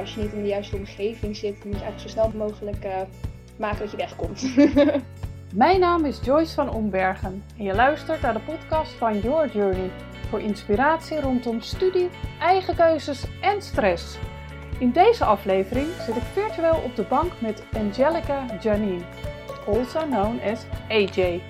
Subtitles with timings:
[0.00, 3.00] als je niet in de juiste omgeving zit, moet je eigenlijk zo snel mogelijk uh,
[3.56, 4.54] maken dat je wegkomt.
[5.54, 9.90] Mijn naam is Joyce van Ombergen en je luistert naar de podcast van Your Journey
[10.28, 12.08] voor inspiratie rondom studie,
[12.40, 14.18] eigen keuzes en stress.
[14.78, 19.04] In deze aflevering zit ik virtueel op de bank met Angelica Janine,
[19.66, 21.42] also known as AJ.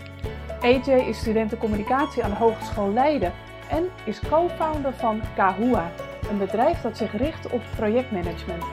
[0.60, 3.32] AJ is studentencommunicatie aan de Hogeschool Leiden
[3.70, 5.90] en is co-founder van Kahua,
[6.30, 8.64] een bedrijf dat zich richt op projectmanagement.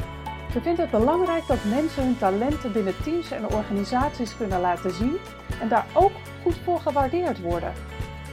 [0.52, 5.18] Ze vindt het belangrijk dat mensen hun talenten binnen teams en organisaties kunnen laten zien
[5.62, 7.74] en daar ook goed voor gewaardeerd worden.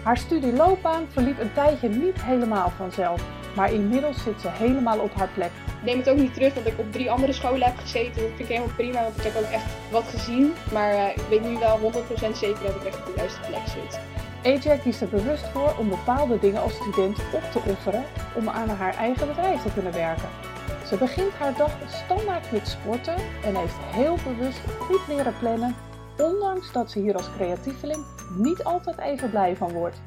[0.03, 3.23] Haar studieloopbaan verliep een tijdje niet helemaal vanzelf,
[3.55, 5.51] maar inmiddels zit ze helemaal op haar plek.
[5.67, 8.23] Ik neem het ook niet terug dat ik op drie andere scholen heb gezeten.
[8.23, 10.53] Dat vind ik helemaal prima, want ik heb ook echt wat gezien.
[10.73, 13.67] Maar uh, ik weet nu wel 100% zeker dat ik echt op de juiste plek
[13.67, 14.01] zit.
[14.45, 18.05] AJ kiest er bewust voor om bepaalde dingen als student op te offeren
[18.37, 20.29] om aan haar eigen bedrijf te kunnen werken.
[20.87, 25.75] Ze begint haar dag standaard met sporten en heeft heel bewust goed leren plannen,
[26.19, 28.05] ondanks dat ze hier als creatieveling
[28.37, 30.01] niet altijd even blij van wordt.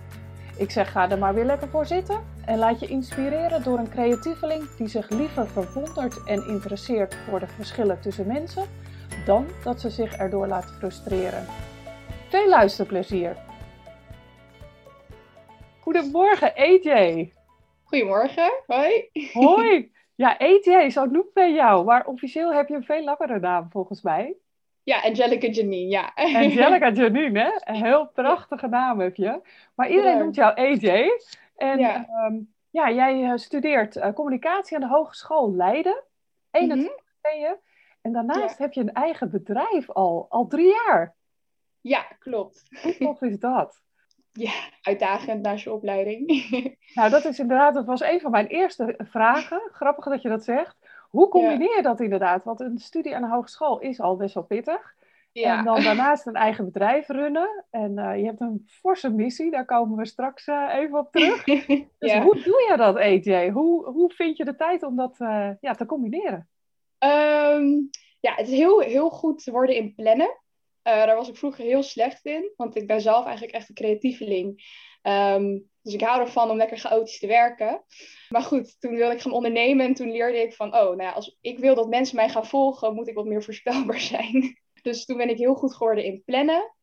[0.58, 3.90] Ik zeg ga er maar weer lekker voor zitten en laat je inspireren door een
[3.90, 8.64] creatieveling die zich liever verwondert en interesseert voor de verschillen tussen mensen,
[9.26, 11.46] dan dat ze zich erdoor laat frustreren.
[12.30, 13.47] Veel luisterplezier!
[15.88, 17.32] Goedemorgen, AJ.
[17.84, 19.10] Goedemorgen, hoi.
[19.34, 19.92] Hoi.
[20.16, 21.86] Ja, AJ, zo noem bij jou.
[21.86, 24.36] Maar officieel heb je een veel langere naam volgens mij.
[24.84, 26.12] Ja, Angelica Janine, ja.
[26.44, 27.74] Angelica Janine, hè?
[27.74, 29.42] Een heel prachtige naam heb je.
[29.76, 31.10] Maar iedereen noemt jou AJ.
[31.56, 32.36] En ja, ehm,
[32.70, 36.04] ja jij eh, studeert uh, communicatie aan de Hogeschool Leiden.
[36.52, 37.58] 21 mm ben je.
[38.02, 41.16] En daarnaast heb je een eigen bedrijf al, al drie jaar.
[41.82, 42.64] Ja, klopt.
[42.82, 43.82] Hoe tof is dat?
[44.38, 46.26] ja, uitdagend naar je opleiding.
[46.94, 49.62] Nou, dat is inderdaad, dat was een van mijn eerste vragen.
[49.72, 50.78] Grappig dat je dat zegt.
[51.10, 52.44] Hoe combineer je dat inderdaad?
[52.44, 54.96] Want een studie aan de hogeschool is al best wel pittig.
[55.32, 55.58] Ja.
[55.58, 57.66] En dan daarnaast een eigen bedrijf runnen.
[57.70, 61.44] En uh, je hebt een forse missie, daar komen we straks uh, even op terug.
[62.00, 62.22] Dus ja.
[62.22, 63.50] hoe doe je dat, EJ?
[63.50, 66.50] Hoe, hoe vind je de tijd om dat uh, ja, te combineren?
[67.00, 67.90] Um,
[68.20, 70.38] ja, het is heel, heel goed worden in plannen.
[70.88, 73.76] Uh, daar was ik vroeger heel slecht in, want ik ben zelf eigenlijk echt een
[73.76, 74.48] creatieveling.
[75.04, 77.84] Um, dus ik hou ervan om lekker chaotisch te werken.
[78.30, 81.12] Maar goed, toen wilde ik gaan ondernemen en toen leerde ik van, oh, nou ja,
[81.12, 84.60] als ik wil dat mensen mij gaan volgen, moet ik wat meer voorspelbaar zijn.
[84.82, 86.74] Dus toen ben ik heel goed geworden in plannen.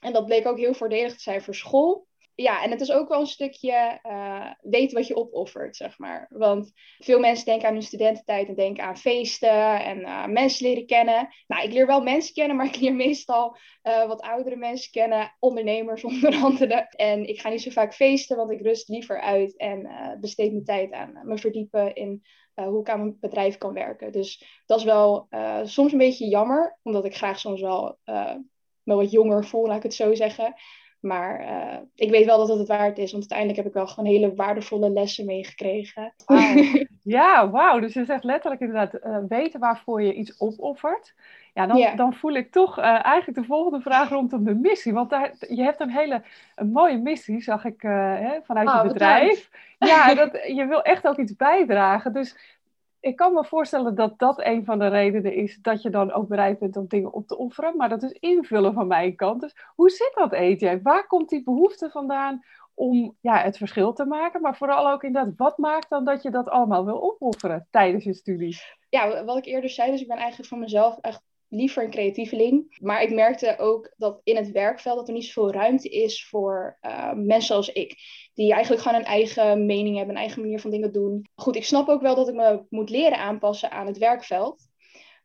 [0.00, 2.08] En dat bleek ook heel voordelig te zijn voor school
[2.42, 6.26] ja, en het is ook wel een stukje uh, weten wat je opoffert, zeg maar.
[6.30, 10.86] Want veel mensen denken aan hun studententijd en denken aan feesten en uh, mensen leren
[10.86, 11.28] kennen.
[11.46, 15.36] Nou, ik leer wel mensen kennen, maar ik leer meestal uh, wat oudere mensen kennen,
[15.38, 16.88] ondernemers onder andere.
[16.90, 19.88] En ik ga niet zo vaak feesten, want ik rust liever uit en
[20.20, 22.22] besteed mijn tijd aan me verdiepen in
[22.54, 24.12] hoe ik aan mijn bedrijf kan werken.
[24.12, 25.28] Dus dat is wel
[25.64, 27.98] soms een beetje jammer, omdat ik graag soms wel
[28.82, 30.54] me wat jonger voel, laat ik het zo zeggen.
[31.00, 33.86] Maar uh, ik weet wel dat het het waard is, want uiteindelijk heb ik wel
[33.86, 36.12] gewoon hele waardevolle lessen meegekregen.
[36.26, 36.82] Wow.
[37.02, 37.80] ja, wauw.
[37.80, 41.14] Dus je zegt letterlijk inderdaad uh, weten waarvoor je iets opoffert.
[41.54, 41.96] Ja, dan, yeah.
[41.96, 44.92] dan voel ik toch uh, eigenlijk de volgende vraag rondom de missie.
[44.92, 46.22] Want daar, je hebt een hele
[46.54, 49.50] een mooie missie, zag ik hè, vanuit oh, je bedrijf.
[49.78, 52.12] Ja, dat, je wil echt ook iets bijdragen.
[52.12, 52.58] Dus
[53.00, 56.28] ik kan me voorstellen dat dat een van de redenen is dat je dan ook
[56.28, 57.76] bereid bent om dingen op te offeren.
[57.76, 59.40] Maar dat is invullen van mijn kant.
[59.40, 60.80] Dus hoe zit dat, EJ?
[60.82, 62.44] Waar komt die behoefte vandaan
[62.74, 64.40] om ja, het verschil te maken?
[64.40, 68.14] Maar vooral ook inderdaad, wat maakt dan dat je dat allemaal wil opofferen tijdens je
[68.14, 68.56] studie?
[68.88, 72.76] Ja, wat ik eerder zei, dus ik ben eigenlijk van mezelf echt liever een creatieveling.
[72.80, 76.78] Maar ik merkte ook dat in het werkveld dat er niet zoveel ruimte is voor
[76.82, 77.96] uh, mensen zoals ik.
[78.34, 81.26] Die eigenlijk gewoon een eigen mening hebben, een eigen manier van dingen doen.
[81.34, 84.68] Goed, ik snap ook wel dat ik me moet leren aanpassen aan het werkveld.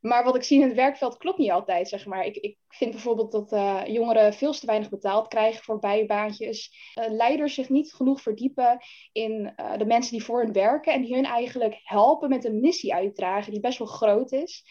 [0.06, 2.26] Maar wat ik zie in het werkveld klopt niet altijd, zeg maar.
[2.26, 6.92] Ik, ik vind bijvoorbeeld dat uh, jongeren veel te weinig betaald krijgen voor bijbaantjes.
[7.00, 8.80] Uh, leiders zich niet genoeg verdiepen
[9.12, 12.60] in uh, de mensen die voor hen werken en die hun eigenlijk helpen met een
[12.60, 14.64] missie uitdragen die best wel groot is.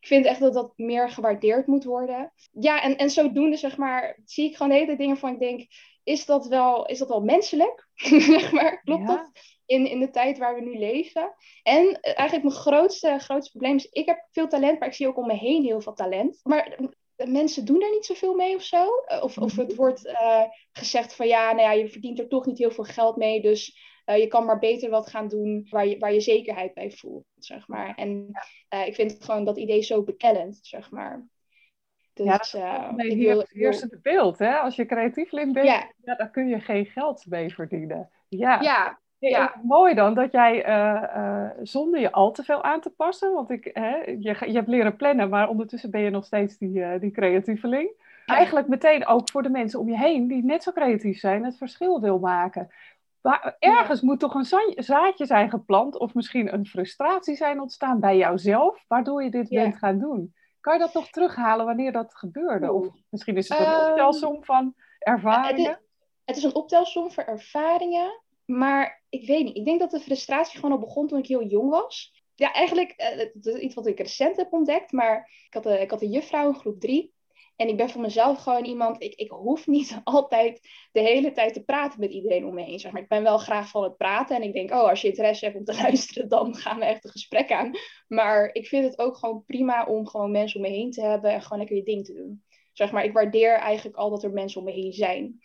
[0.00, 2.32] Ik vind echt dat dat meer gewaardeerd moet worden.
[2.52, 5.66] Ja, en, en zodoende, zeg maar, zie ik gewoon de hele dingen van, ik denk,
[6.02, 7.88] is dat wel, is dat wel menselijk?
[8.34, 9.16] zeg maar, klopt ja.
[9.16, 9.30] dat?
[9.66, 11.34] In, in de tijd waar we nu leven.
[11.62, 15.16] En eigenlijk mijn grootste, grootste probleem is, ik heb veel talent, maar ik zie ook
[15.16, 16.40] om me heen heel veel talent.
[16.42, 16.78] Maar
[17.16, 18.86] mensen doen er niet zoveel mee of zo.
[19.20, 20.42] Of, of het wordt uh,
[20.72, 23.84] gezegd van ja, nou ja, je verdient er toch niet heel veel geld mee, dus
[24.06, 27.24] uh, je kan maar beter wat gaan doen waar je, waar je zekerheid bij voelt,
[27.36, 27.94] zeg maar.
[27.94, 28.30] En
[28.74, 31.26] uh, ik vind gewoon dat idee zo bekellend, zeg maar.
[32.12, 34.56] Dus, ja, wil, eerst het beeld, hè?
[34.56, 35.92] Als je creatief bent, ja.
[36.04, 36.14] ja.
[36.14, 38.10] dan kun je geen geld mee verdienen.
[38.28, 38.60] Ja.
[38.60, 39.00] ja,
[39.30, 39.54] Ja.
[39.62, 43.70] Mooi dan dat jij uh, zonder je al te veel aan te passen, want ik,
[43.72, 47.10] hè, je, je hebt leren plannen, maar ondertussen ben je nog steeds die, uh, die
[47.10, 47.90] creatieveling.
[48.26, 51.56] Eigenlijk meteen ook voor de mensen om je heen die net zo creatief zijn, het
[51.56, 52.70] verschil wil maken.
[53.20, 58.16] Maar ergens moet toch een zaadje zijn geplant, of misschien een frustratie zijn ontstaan bij
[58.16, 60.34] jouzelf, waardoor je dit bent gaan doen.
[60.60, 62.72] Kan je dat nog terughalen wanneer dat gebeurde?
[62.72, 65.48] Of misschien is het een um, optelsom van ervaringen?
[65.48, 65.86] Het is,
[66.24, 68.20] het is een optelsom van ervaringen.
[68.46, 69.56] Maar ik weet niet.
[69.56, 72.24] Ik denk dat de frustratie gewoon al begon toen ik heel jong was.
[72.34, 74.92] Ja, eigenlijk, uh, dat is iets wat ik recent heb ontdekt.
[74.92, 77.14] Maar ik had, een, ik had juffrouw in groep drie.
[77.56, 80.60] En ik ben voor mezelf gewoon iemand, ik, ik hoef niet altijd
[80.92, 82.78] de hele tijd te praten met iedereen om me heen.
[82.78, 83.02] Zeg maar.
[83.02, 85.56] Ik ben wel graag van het praten en ik denk, oh, als je interesse hebt
[85.56, 87.70] om te luisteren, dan gaan we echt een gesprek aan.
[88.08, 91.30] Maar ik vind het ook gewoon prima om gewoon mensen om me heen te hebben
[91.30, 92.44] en gewoon lekker je ding te doen.
[92.72, 95.40] Zeg maar, ik waardeer eigenlijk al dat er mensen om me heen zijn.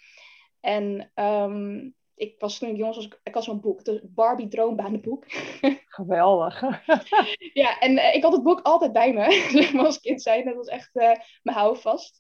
[0.60, 5.26] En um, ik was toen ik jong was, ik had zo'n boek, het Barbie Droombanenboek.
[5.98, 6.62] Geweldig.
[7.62, 10.46] ja, en uh, ik had het boek altijd bij me, als kind zijn.
[10.46, 11.12] Dat was echt uh,
[11.44, 12.20] mijn houvast.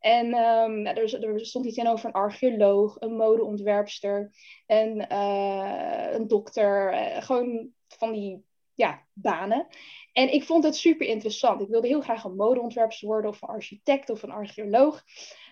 [0.00, 4.30] En um, nou, er, er, stond iets in over een archeoloog, een modeontwerpster,
[4.66, 6.94] en, uh, een dokter.
[7.22, 9.66] gewoon van die ja, banen.
[10.12, 11.60] En ik vond het super interessant.
[11.60, 15.02] Ik wilde heel graag een modeontwerpster worden, of een architect of een archeoloog.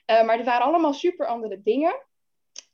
[0.06, 2.05] maar er waren allemaal super andere dingen.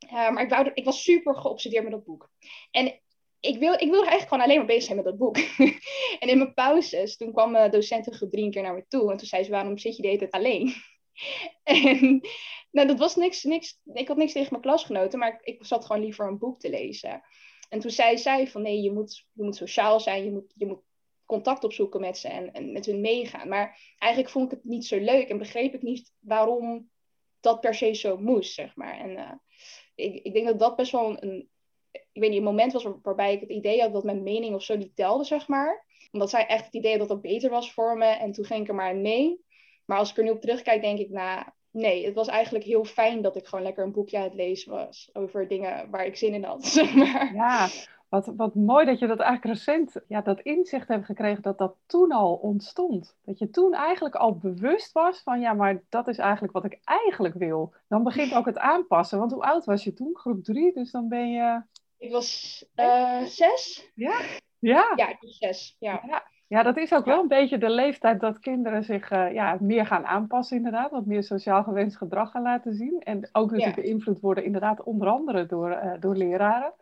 [0.05, 2.31] Uh, maar ik, wou, ik was super geobsedeerd met dat boek.
[2.71, 3.01] En
[3.41, 5.37] ik, wil, ik wilde eigenlijk gewoon alleen maar bezig zijn met dat boek.
[6.21, 9.11] en in mijn pauzes, toen kwam mijn docent een drie keer naar me toe.
[9.11, 10.73] En toen zei ze, waarom zit je de hele tijd alleen?
[11.63, 12.21] en
[12.71, 16.03] nou, dat was niks, niks, ik had niks tegen mijn klasgenoten, maar ik, zat gewoon
[16.03, 17.23] liever een boek te lezen.
[17.69, 20.67] En toen zei zij van, nee, je moet, je moet sociaal zijn, je moet, je
[20.67, 20.83] moet
[21.27, 23.49] contact opzoeken met ze en, en met hun meegaan.
[23.49, 26.91] Maar eigenlijk vond ik het niet zo leuk en begreep ik niet waarom
[27.41, 28.99] dat per se zo moest, zeg maar.
[28.99, 29.33] En uh,
[29.95, 31.49] ik, ik denk dat dat best wel een,
[31.91, 34.63] ik weet niet, een moment was waarbij ik het idee had dat mijn mening of
[34.63, 35.85] zo niet telde, zeg maar.
[36.13, 38.07] Omdat zij echt het idee had dat dat beter was voor me.
[38.07, 39.45] En toen ging ik er maar mee.
[39.85, 42.85] Maar als ik er nu op terugkijk, denk ik, nou, nee, het was eigenlijk heel
[42.85, 45.11] fijn dat ik gewoon lekker een boekje aan het lezen was.
[45.13, 47.35] Over dingen waar ik zin in had, zeg maar.
[47.35, 47.69] Ja,
[48.13, 51.77] wat, wat mooi dat je dat eigenlijk recent, ja, dat inzicht hebt gekregen dat dat
[51.87, 53.17] toen al ontstond.
[53.25, 56.81] Dat je toen eigenlijk al bewust was van, ja, maar dat is eigenlijk wat ik
[56.85, 57.75] eigenlijk wil.
[57.89, 59.19] Dan begint ook het aanpassen.
[59.19, 60.17] Want hoe oud was je toen?
[60.17, 61.63] Groep drie, dus dan ben je...
[61.99, 63.91] Ik was uh, zes.
[63.95, 64.21] Ja?
[64.59, 64.93] Ja.
[64.97, 66.03] Ja, ik was zes, ja.
[66.07, 66.31] ja.
[66.47, 69.87] Ja, dat is ook wel een beetje de leeftijd dat kinderen zich uh, ja, meer
[69.87, 70.91] gaan aanpassen, inderdaad.
[70.91, 73.01] Wat meer sociaal gewenst gedrag gaan laten zien.
[73.01, 76.73] En ook natuurlijk beïnvloed worden, inderdaad, onder andere door, uh, door leraren.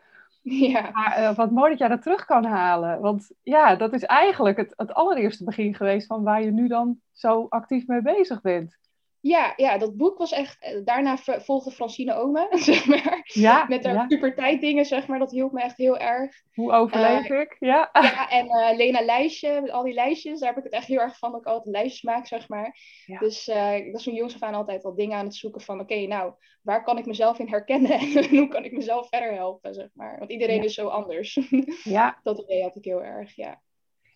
[0.72, 0.90] Ja.
[0.92, 3.00] Maar uh, wat mooi dat jij dat terug kan halen.
[3.00, 7.00] Want ja, dat is eigenlijk het, het allereerste begin geweest van waar je nu dan
[7.12, 8.78] zo actief mee bezig bent.
[9.20, 10.62] Ja, ja, dat boek was echt.
[10.62, 13.20] Eh, daarna volgde Francine Ome, zeg maar.
[13.25, 14.56] Ja, met haar ja.
[14.56, 15.19] dingen, zeg maar.
[15.19, 16.43] Dat hielp me echt heel erg.
[16.55, 17.56] Hoe overleef uh, ik?
[17.58, 17.88] Ja.
[17.93, 20.40] Ja, en uh, Lena Lijstje, met al die lijstjes.
[20.40, 22.76] Daar heb ik het echt heel erg van dat ik altijd lijstjes maak, zeg maar.
[23.06, 23.19] Ja.
[23.19, 25.81] Dus ik was van jongs af aan altijd al dingen aan het zoeken van...
[25.81, 26.32] Oké, okay, nou,
[26.62, 27.99] waar kan ik mezelf in herkennen?
[28.31, 30.19] En hoe kan ik mezelf verder helpen, zeg maar.
[30.19, 31.38] Want iedereen is zo anders.
[31.84, 32.20] Ja.
[32.23, 33.61] dat idee had ik heel erg, ja.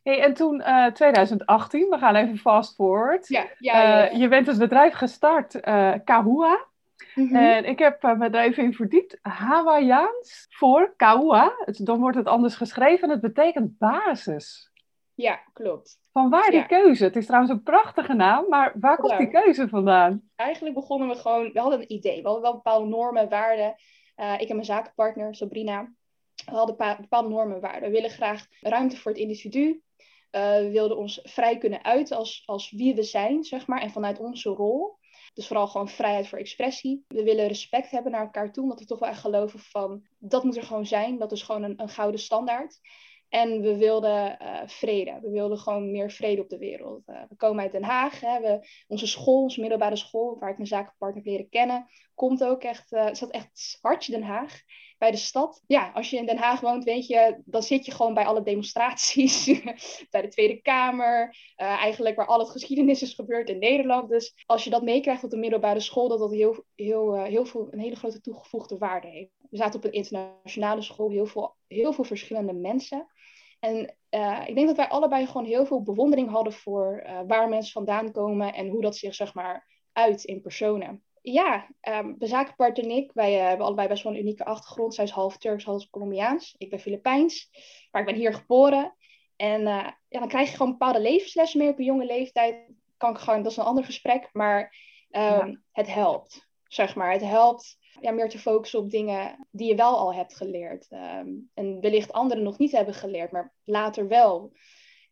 [0.04, 3.28] Hey, en toen uh, 2018, we gaan even fast forward.
[3.28, 6.66] Ja, ja, ja, uh, je bent het bedrijf gestart, uh, Kahua.
[7.14, 7.36] Mm -hmm.
[7.36, 9.18] En ik heb me er even in verdiept.
[9.22, 11.52] Hawaiiaans voor Kahua.
[11.64, 13.10] Het, dan wordt het anders geschreven.
[13.10, 14.70] Het betekent basis.
[15.14, 16.00] Ja, klopt.
[16.12, 17.04] Van waar die keuze?
[17.04, 20.30] Het is trouwens een prachtige naam, maar waar komt die keuze vandaan?
[20.36, 22.16] Eigenlijk begonnen we gewoon, we hadden een idee.
[22.16, 23.74] We hadden wel bepaalde normen, waarden.
[24.16, 25.92] Ik en mijn zakenpartner Sabrina,
[26.44, 27.82] we hadden bepaalde normen, waarden.
[27.82, 29.82] We willen graag ruimte voor het individu.
[30.34, 34.20] We wilden ons vrij kunnen uiten als, als wie we zijn, zeg maar, en vanuit
[34.20, 34.98] onze rol.
[35.34, 37.04] Dus vooral gewoon vrijheid voor expressie.
[37.08, 40.44] We willen respect hebben naar elkaar toe, omdat we toch wel echt geloven van dat
[40.44, 41.18] moet er gewoon zijn.
[41.18, 42.80] Dat is gewoon een, een gouden standaard.
[43.28, 45.18] En we wilden uh, vrede.
[45.22, 47.08] We wilden gewoon meer vrede op de wereld.
[47.08, 48.20] Uh, we komen uit Den Haag.
[48.20, 48.40] Hè.
[48.40, 52.92] We, onze school, onze middelbare school, waar ik mijn zakenpartner leren kennen, komt ook echt,
[52.92, 54.62] uh, zat echt hartje Den Haag
[54.98, 55.62] bij de stad.
[55.66, 58.42] Ja, als je in Den Haag woont, weet je, dan zit je gewoon bij alle
[58.42, 59.44] demonstraties,
[60.10, 64.08] bij de Tweede Kamer, uh, eigenlijk waar al het geschiedenis is gebeurd in Nederland.
[64.08, 67.46] Dus als je dat meekrijgt op de middelbare school, dat dat heel, heel, uh, heel
[67.46, 69.30] veel, een hele grote toegevoegde waarde heeft.
[69.50, 73.06] We zaten op een internationale school, heel veel, heel veel verschillende mensen.
[73.60, 77.72] En uh, ik denk dat wij allebei gewoon heel veel bewondering hadden voor waar mensen
[77.72, 82.84] vandaan komen en hoe dat zich, zeg maar, uit in personen ja, um, mijn zakenpartner
[82.84, 84.94] en ik, wij uh, hebben allebei best wel een unieke achtergrond.
[84.94, 86.54] Zij is half Turks, half Colombiaans.
[86.58, 87.50] Ik ben Filipijns,
[87.90, 88.96] maar ik ben hier geboren.
[89.36, 92.56] En uh, ja, dan krijg je gewoon bepaalde levenslessen mee op een jonge leeftijd.
[92.96, 94.76] Kan ik gewoon, dat is een ander gesprek, maar
[95.10, 95.60] um, ja.
[95.72, 96.48] het helpt.
[96.68, 97.12] zeg maar.
[97.12, 100.86] Het helpt ja, meer te focussen op dingen die je wel al hebt geleerd.
[100.90, 104.52] Ehm, en wellicht anderen nog niet hebben geleerd, maar later wel.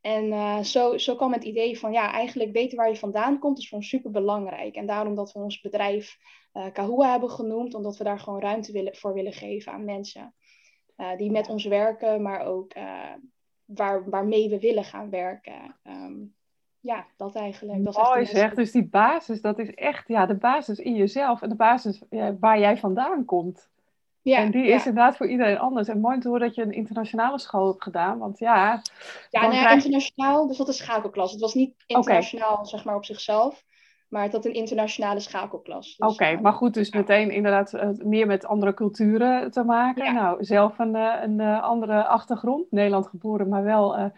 [0.03, 3.59] En uh, zo, zo kwam het idee van, ja, eigenlijk weten waar je vandaan komt
[3.59, 4.75] is gewoon super belangrijk.
[4.75, 6.19] En daarom dat we ons bedrijf
[6.55, 10.35] uh, Kahua hebben genoemd, omdat we daar gewoon ruimte willen, voor willen geven aan mensen.
[10.97, 12.73] Uh, die met ons werken, maar ook
[13.65, 15.77] waar, waarmee we willen gaan werken.
[15.85, 16.35] Um,
[16.81, 17.85] ja, dat eigenlijk.
[17.85, 21.49] Dat Mooi zeg, dus die basis, dat is echt ja, de basis in jezelf en
[21.49, 22.03] de basis
[22.41, 23.71] waar jij vandaan komt.
[24.23, 25.89] Ja, en die is inderdaad voor iedereen anders.
[25.89, 28.83] En mooi te horen dat je een internationale school hebt gedaan, want ja...
[29.31, 31.33] Ja, nee, internationaal, dus dat is schakelklas.
[31.33, 33.65] Het was niet internationaal, zeg maar, op zichzelf.
[34.09, 35.97] Maar het had een internationale schakelklas.
[35.97, 40.15] Dus, Oké, maar goed, dus meteen inderdaad uh, meer met andere culturen te maken.
[40.15, 44.13] Nou, zelf een, uh, een uh, andere achtergrond, Nederland geboren, maar wel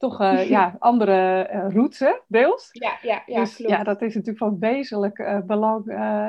[0.00, 2.68] toch uh, ja, andere uh, roots, deels.
[2.72, 5.84] Ja, ja, ja, dus, ja, dat is natuurlijk van wezenlijk uh, belang.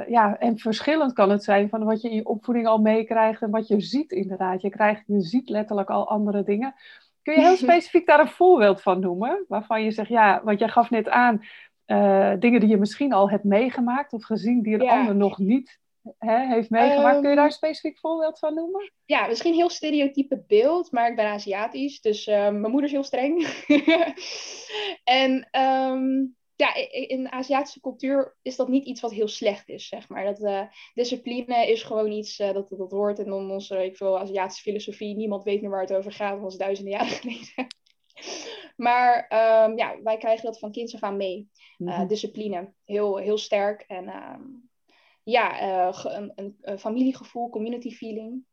[0.07, 3.49] ja, en verschillend kan het zijn van wat je in je opvoeding al meekrijgt en
[3.49, 4.61] wat je ziet inderdaad.
[4.61, 6.73] Je, krijgt, je ziet letterlijk al andere dingen.
[7.21, 9.45] Kun je heel specifiek daar een voorbeeld van noemen?
[9.47, 11.41] Waarvan je zegt, ja, want jij gaf net aan,
[12.39, 15.79] dingen die je misschien al hebt meegemaakt of gezien die een ander nog niet
[16.17, 17.19] hè, heeft meegemaakt.
[17.19, 18.91] Kun je daar een ehm, specifiek voorbeeld van noemen?
[19.05, 23.03] Ja, misschien heel stereotype beeld, maar ik ben Aziatisch, dus uh, mijn moeder is heel
[23.03, 23.47] streng.
[25.03, 29.87] en um, ja, in de Aziatische cultuur is dat niet iets wat heel slecht is,
[29.87, 30.23] zeg maar.
[30.23, 30.61] Dat, uh,
[30.93, 35.15] discipline is gewoon iets uh, dat, dat hoort in onze ik veel, Aziatische filosofie.
[35.15, 37.67] Niemand weet meer waar het over gaat, dat was duizenden jaren geleden.
[38.75, 39.15] maar
[39.65, 41.49] um, ja, wij krijgen dat van kinds af aan mee.
[41.77, 42.07] Mm -hmm.
[42.07, 43.81] Discipline, heel, heel sterk.
[43.81, 44.69] En um,
[45.23, 48.45] ja, uh, een, een, familiegevoel, community feeling.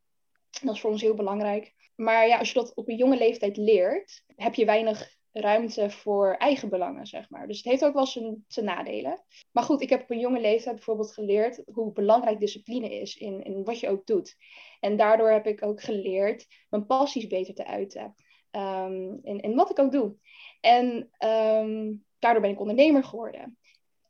[0.61, 1.73] Dat is voor ons heel belangrijk.
[1.95, 6.33] Maar ja, als je dat op een jonge leeftijd leert, heb je weinig ruimte voor
[6.33, 7.47] eigen belangen, zeg maar.
[7.47, 9.23] Dus het heeft ook wel zijn, zijn nadelen.
[9.51, 13.43] Maar goed, ik heb op een jonge leeftijd bijvoorbeeld geleerd hoe belangrijk discipline is in,
[13.43, 14.35] in wat je ook doet.
[14.79, 18.15] En daardoor heb ik ook geleerd mijn passies beter te uiten.
[18.51, 20.15] Um, in, in wat ik ook doe.
[20.61, 23.57] En um, daardoor ben ik ondernemer geworden.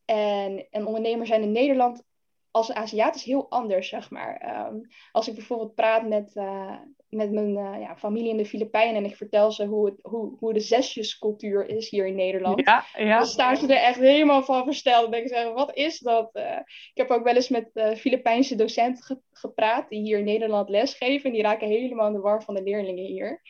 [0.05, 2.03] En een ondernemer zijn in Nederland
[2.51, 4.65] als Aziat is heel anders, zeg maar.
[4.67, 6.75] Um, als ik bijvoorbeeld praat met, uh,
[7.09, 10.35] met mijn uh, ja, familie in de Filipijnen en ik vertel ze hoe, het, hoe,
[10.39, 13.17] hoe de zesjescultuur is hier in Nederland, ja, ja.
[13.17, 15.01] dan staan ze er echt helemaal van versteld.
[15.01, 16.29] Dan denken ze, wat is dat?
[16.33, 16.57] Uh,
[16.93, 21.25] ik heb ook wel eens met Filipijnse docenten ge gepraat die hier in Nederland lesgeven
[21.25, 23.41] en die raken helemaal in de war van de leerlingen hier.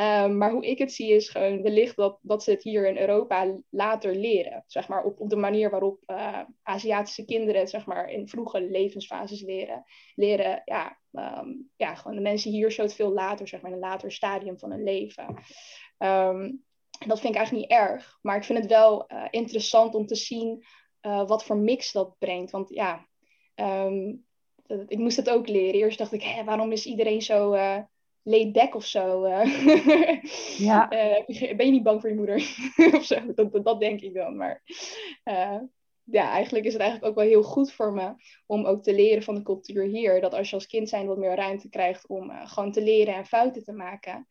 [0.00, 2.98] Um, maar hoe ik het zie is gewoon wellicht dat, dat ze het hier in
[2.98, 4.64] Europa later leren.
[4.66, 9.42] Zeg maar op, op de manier waarop uh, Aziatische kinderen zeg maar, in vroege levensfases
[9.42, 9.84] leren.
[10.14, 13.82] Leren, ja, um, ja, gewoon de mensen hier zo veel later, zeg maar, in een
[13.82, 15.26] later stadium van hun leven.
[15.98, 16.64] Um,
[17.06, 18.18] dat vind ik eigenlijk niet erg.
[18.22, 20.64] Maar ik vind het wel uh, interessant om te zien
[21.02, 22.50] uh, wat voor mix dat brengt.
[22.50, 23.06] Want ja,
[24.86, 25.80] ik moest het ook leren.
[25.80, 27.54] Eerst dacht ik, hé, waarom is iedereen zo
[28.26, 29.24] laid back of zo.
[29.24, 29.44] Uh,
[30.68, 30.92] ja.
[31.28, 32.36] uh, ben je niet bang voor je moeder?
[32.98, 34.36] of zo, dat, dat, denk ik dan.
[34.36, 34.62] Maar
[35.24, 35.58] uh,
[36.04, 38.14] ja, eigenlijk is het eigenlijk ook wel heel goed voor me
[38.46, 40.20] om ook te leren van de cultuur hier.
[40.20, 43.26] Dat als je als kind zijn wat meer ruimte krijgt om gewoon te leren en
[43.26, 44.26] fouten te maken.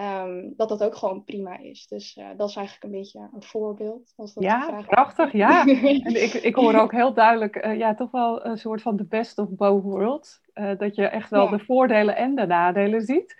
[0.00, 1.86] Um, dat dat ook gewoon prima is.
[1.86, 4.12] Dus uh, dat is eigenlijk een beetje een voorbeeld.
[4.16, 5.66] Als dat ja, prachtig, ja.
[6.06, 9.04] en ik, ik hoor ook heel duidelijk, uh, ja, toch wel een soort van the
[9.04, 10.40] best of both worlds.
[10.54, 11.50] Uh, dat je echt wel ja.
[11.50, 13.36] de voordelen en de nadelen ziet.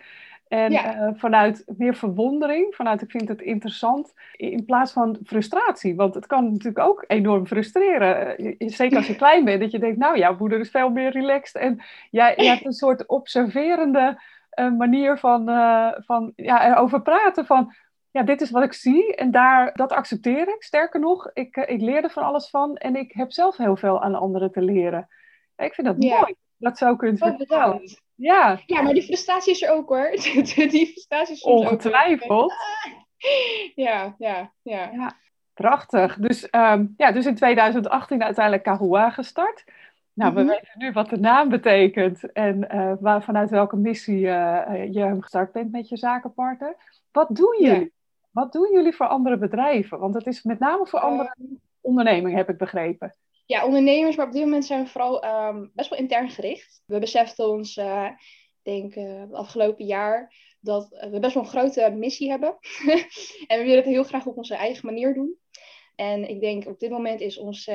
[0.48, 1.14] En ja.
[1.14, 5.96] vanuit meer verwondering, vanuit ik vind het interessant, in plaats van frustratie.
[5.96, 8.34] Want het kan natuurlijk ook enorm frustreren.
[8.58, 11.62] Zeker als je klein bent, dat je denkt, nou, jouw moeder is veel meer relaxed.
[11.62, 14.18] En jij, jij hebt een soort observerende
[14.58, 17.46] een manier van, uh, van ja, erover praten.
[17.46, 17.74] Van
[18.10, 20.62] ja, dit is wat ik zie en daar, dat accepteer ik.
[20.62, 23.76] Sterker nog, ik, uh, ik leer er van alles van en ik heb zelf heel
[23.76, 25.08] veel aan anderen te leren.
[25.56, 26.20] Ik vind dat ja.
[26.20, 26.34] mooi.
[26.56, 27.80] Dat zou kunnen vertellen.
[28.14, 28.60] Ja.
[28.66, 30.10] ja, maar die frustratie is er ook hoor.
[30.54, 32.30] die frustratie is Ongetwijfeld.
[32.30, 32.52] Ook
[33.86, 35.16] ja, ja, ja, ja.
[35.54, 36.16] Prachtig.
[36.16, 39.64] Dus, um, ja, dus in 2018 uiteindelijk Kahua gestart.
[40.18, 40.48] Nou, we mhm.
[40.48, 45.52] weten nu wat de naam betekent en uh, waar, vanuit welke missie uh, je gestart
[45.52, 46.76] bent met je zakenpartner.
[47.12, 47.80] Wat doen jullie?
[47.80, 47.88] Ja.
[48.30, 49.98] Wat doen jullie voor andere bedrijven?
[49.98, 51.46] Want het is met name voor andere uh,
[51.80, 53.14] ondernemingen, heb ik begrepen.
[53.46, 56.82] Ja, ondernemers, maar op dit moment zijn we vooral um, best wel intern gericht.
[56.86, 58.14] We beseften ons, ik
[58.62, 62.56] denk het afgelopen jaar, dat we best wel een grote missie hebben.
[63.48, 65.36] en we willen het heel graag op onze eigen manier doen.
[65.94, 67.66] En ik denk op dit moment is ons,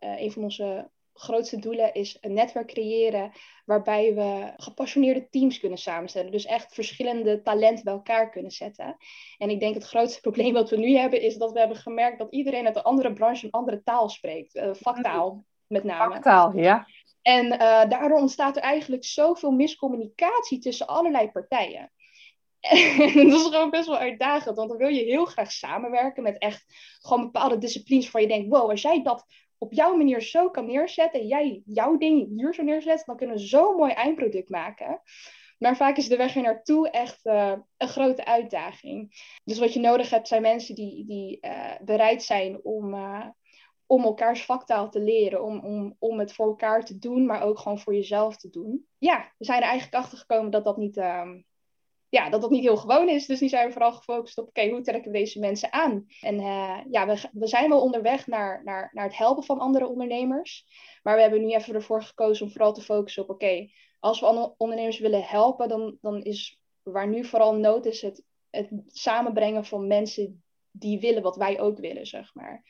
[0.00, 3.32] een van onze grootste doelen is een netwerk creëren
[3.64, 6.30] waarbij we gepassioneerde teams kunnen samenstellen.
[6.30, 8.96] Dus echt verschillende talenten bij elkaar kunnen zetten.
[9.38, 12.18] En ik denk het grootste probleem wat we nu hebben is dat we hebben gemerkt
[12.18, 14.54] dat iedereen uit een andere branche een andere taal spreekt.
[14.54, 16.14] Uh, vaktaal met name.
[16.14, 16.86] Vaktaal, ja.
[17.22, 17.48] En
[17.88, 21.92] daardoor ontstaat er eigenlijk zoveel miscommunicatie tussen allerlei partijen.
[23.14, 26.38] En dat is gewoon best wel uitdagend, want dan wil je heel graag samenwerken met
[26.38, 26.64] echt
[27.00, 29.24] gewoon bepaalde disciplines waar je denkt, wow, als jij dat
[29.62, 33.36] op jouw manier zo kan neerzetten en jij jouw ding hier zo neerzet, dan kunnen
[33.36, 35.00] we zo'n mooi eindproduct maken.
[35.58, 39.12] Maar vaak is de weg er naartoe echt uh, een grote uitdaging.
[39.44, 43.26] Dus wat je nodig hebt zijn mensen die, die uh, bereid zijn om, uh,
[43.86, 47.58] om elkaars vaktaal te leren, om, om, om het voor elkaar te doen, maar ook
[47.58, 48.86] gewoon voor jezelf te doen.
[48.98, 50.96] Ja, we zijn er eigenlijk achter gekomen dat dat niet,
[52.12, 53.26] ja, dat dat niet heel gewoon is.
[53.26, 56.06] Dus nu zijn we vooral gefocust op, oké, hoe trekken we deze mensen aan?
[56.20, 59.86] En uh, ja, we, we zijn wel onderweg naar, naar, naar het helpen van andere
[59.86, 60.66] ondernemers.
[61.02, 64.54] Maar we hebben nu even ervoor gekozen om vooral te focussen op, oké, als we
[64.56, 69.86] ondernemers willen helpen, dan, dan is waar nu vooral nood is het, het samenbrengen van
[69.86, 72.64] mensen die willen wat wij ook willen, zeg maar.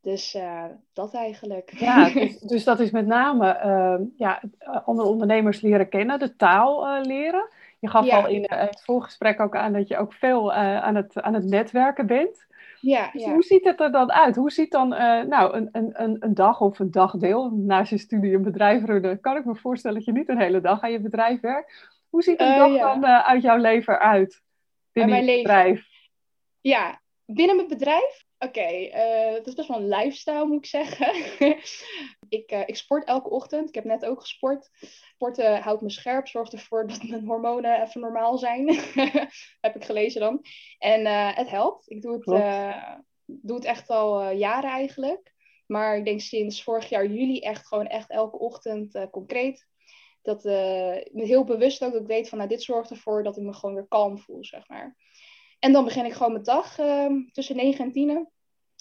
[0.00, 1.72] Dus uh, dat eigenlijk.
[1.78, 4.42] Ja, dus, dus, dat is met name uh, ja,
[4.84, 7.48] andere ondernemers leren kennen, de taal leren.
[7.78, 10.94] Je gaf al in eh, het voorgesprek ook aan dat je ook veel uh, aan,
[10.94, 12.46] het, aan het netwerken bent.
[12.80, 13.32] Ja, dus ja.
[13.32, 14.36] Hoe ziet het er dan uit?
[14.36, 18.34] Hoe ziet dan uh, nou, een, een, een dag of een dagdeel naast je studie
[18.34, 19.20] een bedrijf runnen?
[19.20, 21.88] Kan ik me voorstellen dat je niet een hele dag aan je bedrijf werkt.
[22.08, 22.94] Hoe ziet een dag ja.
[22.94, 24.42] dan uit jouw leven eruit?
[24.92, 25.86] Binnen mijn je bedrijf?
[26.60, 28.26] Ja, binnen mijn bedrijf?
[28.40, 31.16] Oké, okay, uh, het is best wel een lifestyle moet ik zeggen.
[32.38, 33.68] ik, uh, ik sport elke ochtend.
[33.68, 34.70] Ik heb net ook gesport.
[35.14, 38.68] Sporten houdt me scherp, zorgt ervoor dat mijn hormonen even normaal zijn.
[39.60, 40.44] heb ik gelezen dan.
[40.78, 41.90] En uh, het helpt.
[41.90, 42.24] Ik doe het,
[43.24, 45.32] doe het echt al jaren eigenlijk.
[45.66, 49.66] Maar ik denk sinds vorig jaar juli echt gewoon echt elke ochtend concreet.
[50.22, 50.42] Dat
[51.12, 53.74] heel bewust ook dat ik weet van nou dit zorgt ervoor dat ik me gewoon
[53.74, 54.96] weer kalm voel, zeg maar.
[55.58, 58.28] En dan begin ik gewoon mijn dag uh, tussen 9 en 10.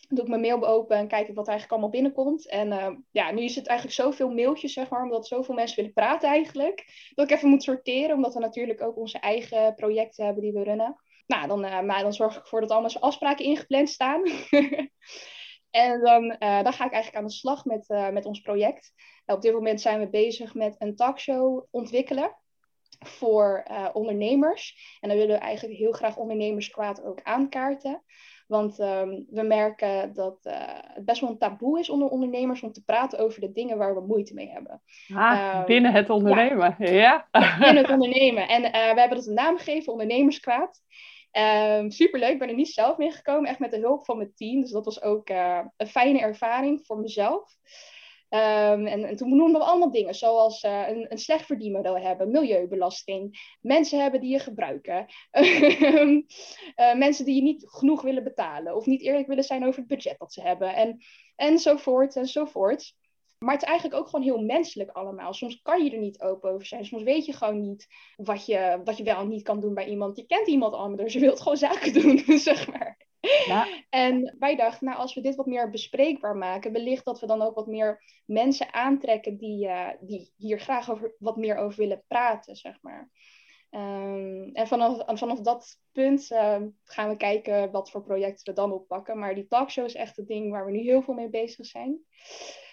[0.09, 2.49] Doe ik mijn mail open en kijk ik wat eigenlijk allemaal binnenkomt.
[2.49, 5.93] En uh, ja, nu is het eigenlijk zoveel mailtjes, zeg maar, omdat zoveel mensen willen
[5.93, 7.09] praten eigenlijk.
[7.15, 10.63] Dat ik even moet sorteren, omdat we natuurlijk ook onze eigen projecten hebben die we
[10.63, 10.95] runnen.
[11.27, 14.23] Nou, dan, uh, maar dan zorg ik ervoor dat allemaal afspraken ingepland staan.
[15.69, 18.93] en dan, dan ga ik eigenlijk aan de slag met, met ons project.
[19.25, 22.35] op dit moment zijn we bezig met een talkshow ontwikkelen
[22.99, 24.97] voor uh, ondernemers.
[25.01, 28.03] En dan willen we eigenlijk heel graag ondernemerskwaad ook aankaarten.
[28.47, 30.53] Want um, we merken dat uh,
[30.93, 33.95] het best wel een taboe is onder ondernemers om te praten over de dingen waar
[33.95, 34.81] we moeite mee hebben.
[35.13, 36.89] Ah, um, binnen het ondernemen, ja.
[36.91, 37.27] ja.
[37.59, 38.47] Binnen het ondernemen.
[38.47, 40.81] En uh, we hebben dat een naam gegeven, ondernemerskwaad.
[41.31, 44.33] Um, superleuk, ik ben er niet zelf mee gekomen, echt met de hulp van mijn
[44.35, 44.61] team.
[44.61, 47.55] Dus dat was ook een fijne ervaring voor mezelf.
[48.29, 52.31] Um, en, en, toen noemden we allemaal dingen, zoals uh, een, een slecht verdienmodel hebben,
[52.31, 58.85] milieubelasting, mensen hebben die je gebruiken, uh, mensen die je niet genoeg willen betalen of
[58.85, 60.97] niet eerlijk willen zijn over het budget dat ze hebben, en,
[61.35, 62.93] enzovoort enzovoort.
[63.37, 65.33] Maar het is eigenlijk ook gewoon heel menselijk allemaal.
[65.33, 66.85] Soms kan je er niet open over zijn.
[66.85, 69.87] Soms weet je gewoon niet wat je, wat je wel en niet kan doen bij
[69.87, 70.17] iemand.
[70.17, 73.06] Je kent iemand dus je wilt gewoon zaken doen, zeg maar.
[73.19, 73.67] Ja.
[73.89, 77.41] En wij dachten, nou, als we dit wat meer bespreekbaar maken, wellicht dat we dan
[77.41, 82.03] ook wat meer mensen aantrekken die, uh, die hier graag over, wat meer over willen
[82.07, 83.09] praten, zeg maar.
[83.71, 88.71] Um, en vanaf, vanaf dat punt uh, gaan we kijken wat voor projecten we dan
[88.71, 89.19] oppakken.
[89.19, 91.97] Maar die talkshow is echt het ding waar we nu heel veel mee bezig zijn.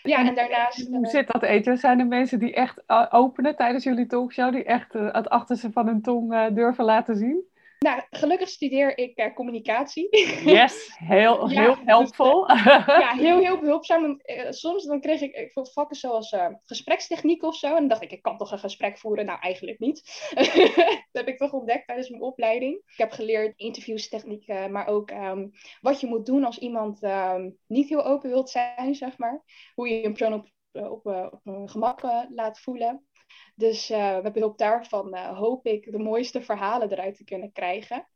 [0.02, 0.88] Ja, en, en daarnaast...
[0.88, 1.78] Hoe zit dat eten?
[1.78, 5.86] Zijn er mensen die echt uh, openen tijdens jullie talkshow, die echt het achterste van
[5.86, 7.52] hun tong durven laten zien?
[7.84, 10.08] Nou, gelukkig studeer ik uh, communicatie.
[10.44, 12.46] Yes, heel, ja, heel helpvol.
[12.46, 14.04] Dus, uh, ja, heel, heel behulpzaam.
[14.04, 17.66] Uh, soms dan kreeg ik, veel vakken zoals gesprekstechniek of zo.
[17.66, 19.26] En dan dacht ik, ik kan toch een gesprek voeren?
[19.26, 20.30] Nou, eigenlijk niet.
[21.12, 22.74] dat heb ik toch ontdekt tijdens mijn opleiding.
[22.74, 27.88] Ik heb geleerd interviewstechniek, maar ook um, wat je moet doen als iemand um, niet
[27.88, 29.42] heel open wilt zijn, zeg maar.
[29.74, 33.06] Hoe je een persoon op, op, op een gemak laat voelen.
[33.54, 38.08] Dus uh, met behulp daarvan uh, hoop ik de mooiste verhalen eruit te kunnen krijgen.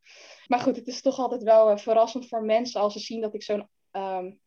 [0.47, 3.35] Maar goed, het is toch altijd wel uh, verrassend voor mensen als ze zien dat
[3.35, 4.41] ik zo'n um,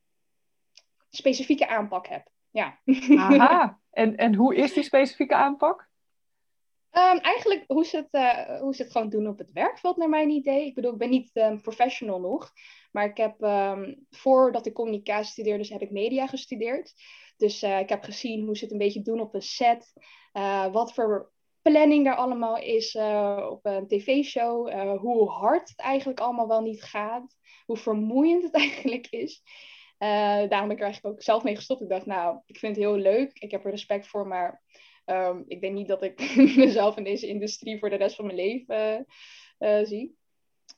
[1.09, 2.29] specifieke aanpak heb.
[2.49, 2.79] Ja.
[3.17, 5.89] Aha, en, en hoe is die specifieke aanpak?
[6.91, 10.29] Um, eigenlijk hoe ze, het, hoe ze het gewoon doen op het werkveld, naar mijn
[10.29, 10.65] idee.
[10.65, 12.51] Ik bedoel, ik ben niet um, professional nog.
[12.91, 13.35] Maar ik heb,
[14.09, 16.93] voordat ik communicatie studeerde, dus heb ik media gestudeerd.
[17.41, 19.93] Dus ik heb gezien hoe ze het een beetje doen op een set.
[20.33, 24.69] Uh, wat voor planning er allemaal is uh, op een tv-show.
[24.99, 27.35] Hoe hard het eigenlijk allemaal wel niet gaat.
[27.65, 29.43] Hoe vermoeiend het eigenlijk is.
[29.97, 31.81] daarom ben ik er eigenlijk ook zelf mee gestopt.
[31.81, 33.39] Ik dacht, nou, ik vind het heel leuk.
[33.39, 34.61] Ik heb er respect voor, maar
[35.05, 38.37] um, ik denk niet dat ik mezelf in deze industrie voor de rest van mijn
[38.37, 39.05] leven
[39.87, 40.15] zie.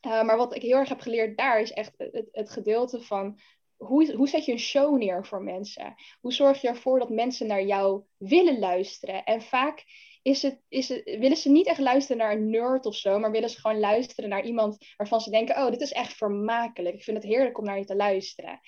[0.01, 3.39] maar wat ik heel erg heb geleerd daar is echt het, het gedeelte van
[3.85, 5.95] hoe, hoe zet je een show neer voor mensen?
[6.21, 9.23] Hoe zorg je ervoor dat mensen naar jou willen luisteren?
[9.23, 9.83] En vaak
[10.21, 13.31] is het, is het, willen ze niet echt luisteren naar een nerd of zo, maar
[13.31, 16.95] willen ze gewoon luisteren naar iemand waarvan ze denken: Oh, dit is echt vermakelijk.
[16.95, 18.59] Ik vind het heerlijk om naar je te luisteren.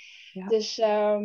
[0.47, 1.23] Dus ehm,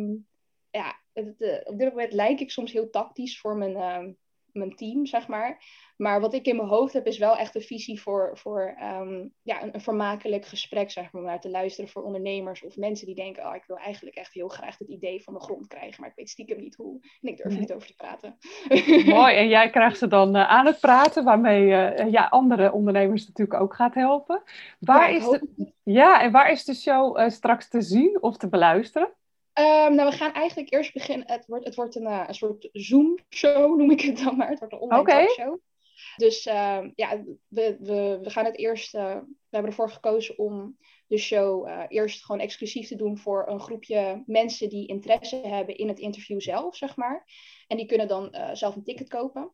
[0.71, 4.11] ja, het, eh, op dit moment lijk ik soms heel tactisch voor mijn, ehm,
[4.51, 5.63] mijn team, zeg maar.
[6.01, 9.27] Maar wat ik in mijn hoofd heb, is wel echt een visie voor, voor ehm,
[9.41, 13.05] ja, een, een, vermakelijk gesprek, zeg maar, om naar te luisteren voor ondernemers of mensen
[13.05, 16.01] die denken, oh, ik wil eigenlijk echt heel graag het idee van de grond krijgen,
[16.01, 18.37] maar ik weet stiekem niet hoe en ik durf niet over te praten.
[19.15, 23.27] Mooi, en jij krijgt ze dan uh, aan het praten, waarmee uh, ja, andere ondernemers
[23.27, 24.43] natuurlijk ook gaat helpen.
[24.79, 28.37] Waar ja, is de, ja, en waar is de show uh, straks te zien of
[28.37, 29.13] te beluisteren?
[29.59, 31.27] Um, nou, we gaan eigenlijk eerst beginnen.
[31.27, 34.49] Het wordt, het wordt een, een soort Zoom-show, noem ik het dan maar.
[34.49, 35.27] Het wordt een online okay.
[35.27, 35.59] show.
[36.15, 38.95] Dus uh, ja, we, we, we gaan het eerst.
[38.95, 43.47] Uh, we hebben ervoor gekozen om de show uh, eerst gewoon exclusief te doen voor
[43.47, 47.25] een groepje mensen die interesse hebben in het interview zelf, zeg maar.
[47.67, 49.51] En die kunnen dan uh, zelf een ticket kopen.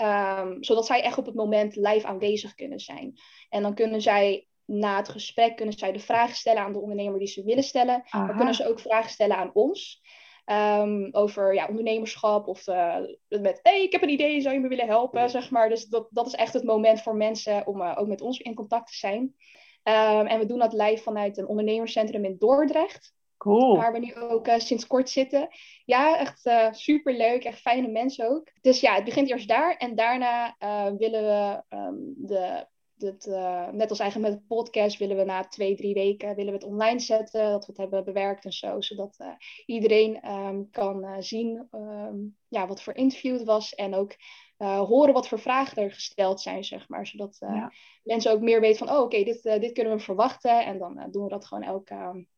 [0.00, 3.14] Um, zodat zij echt op het moment live aanwezig kunnen zijn.
[3.48, 7.18] En dan kunnen zij na het gesprek kunnen zij de vragen stellen aan de ondernemer
[7.18, 8.02] die ze willen stellen.
[8.08, 8.26] Aha.
[8.26, 10.02] Dan kunnen ze ook vragen stellen aan ons.
[10.50, 12.96] Um, over ja, ondernemerschap of uh,
[13.28, 15.30] met hey, ik heb een idee, zou je me willen helpen?
[15.30, 15.68] Zeg maar.
[15.68, 18.54] Dus dat, dat is echt het moment voor mensen om uh, ook met ons in
[18.54, 19.20] contact te zijn.
[19.20, 23.14] Um, en we doen dat live vanuit een ondernemerscentrum in Dordrecht.
[23.36, 23.76] Cool.
[23.76, 25.48] Waar we nu ook uh, sinds kort zitten.
[25.84, 28.48] Ja, echt super leuk, echt fijne mensen ook.
[28.60, 29.76] Dus ja, het begint eerst daar.
[29.76, 30.56] En daarna
[30.98, 32.66] willen we um, de
[32.98, 36.52] dat, uh, net als eigenlijk met de podcast willen we na twee, drie weken willen
[36.52, 37.50] we het online zetten.
[37.50, 38.80] Dat we het hebben bewerkt en zo.
[38.80, 39.28] Zodat uh,
[39.66, 43.74] iedereen um, kan uh, zien um, ja, wat voor interview het was.
[43.74, 44.16] En ook
[44.58, 47.06] horen wat voor vragen er gesteld zijn, zeg maar.
[47.06, 47.72] Zodat ja.
[48.02, 50.64] mensen ook meer weten van, oh oké, okay, dit, dit kunnen we verwachten.
[50.64, 52.28] En dan doen we dat gewoon elke, um,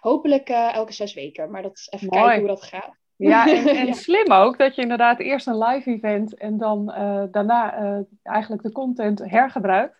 [0.00, 1.50] hopelijk elke zes weken.
[1.50, 2.22] Maar dat is even Mooi.
[2.22, 2.99] kijken hoe dat gaat.
[3.28, 3.46] Ja,
[3.86, 7.98] en, slim ook dat je inderdaad eerst een live event en dan uh, daarna uh,
[8.22, 9.98] eigenlijk de content hergebruikt.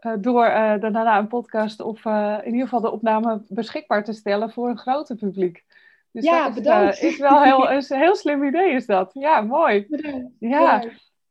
[0.00, 0.44] Uh, door
[0.80, 2.04] daarna een podcast of
[2.44, 5.64] in ieder geval de opname beschikbaar te stellen voor een groter publiek.
[6.12, 7.02] Dus ja, dat is, bedankt.
[7.02, 9.10] is wel heel, is een heel slim idee is dat.
[9.14, 9.86] Ja, mooi.
[9.88, 10.32] Bedankt.
[10.38, 10.84] Ja.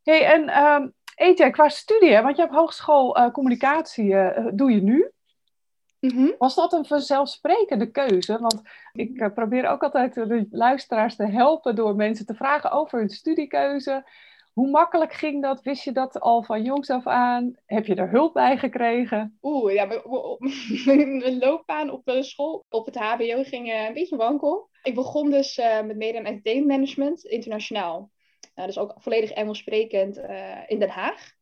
[0.04, 4.16] Hey, en um, Etje, qua studie, want je hebt hogeschool communicatie,
[4.54, 5.12] doe je nu?
[6.06, 6.36] Mm-hmm.
[6.38, 8.38] Was dat een vanzelfsprekende keuze?
[8.40, 8.62] Want
[8.94, 13.10] ik uh, probeer ook altijd de luisteraars te helpen door mensen te vragen over hun
[13.10, 14.04] studiekeuze.
[14.54, 15.62] Hoe makkelijk ging dat?
[15.62, 17.56] Wist je dat al van jongs af aan?
[17.66, 19.38] Heb je er hulp bij gekregen?
[19.42, 19.86] Oeh, ja,
[20.86, 24.70] mijn loopbaan op de school, op het HBO, ging uh, een beetje wankel.
[24.84, 28.12] Ik begon dus uh, met media en entertainment management internationaal.
[28.54, 30.18] dus ook volledig Engels sprekend
[30.68, 31.34] in Den Haag.